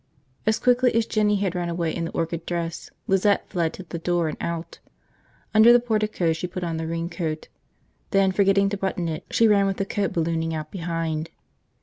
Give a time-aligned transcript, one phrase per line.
[0.47, 3.99] As quickly as Jinny had run away in the orchid dress, Lizette fled to the
[3.99, 4.79] door and out.
[5.53, 7.49] Under the portico she put on the raincoat.
[8.09, 11.29] Then, forgetting to button it, she ran with the coat ballooning out behind.